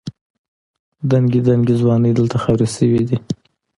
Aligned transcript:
دنګې 1.11 1.39
دنګې 1.47 1.75
ځوانۍ 1.81 2.11
دلته 2.17 2.37
خاورې 2.43 2.67
شوې 2.75 3.01
دي. 3.07 3.17